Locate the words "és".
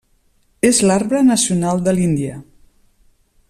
0.69-0.79